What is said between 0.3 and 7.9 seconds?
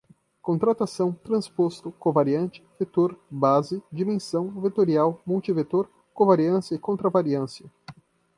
contração, transposto, covariante, vetor, base, dimensão, vetorial, multivetor, covariância e contravariância